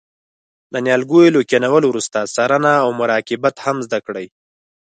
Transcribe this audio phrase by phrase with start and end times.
[0.73, 4.27] د نیالګیو له کینولو وروسته څارنه او مراقبت هم زده کړئ.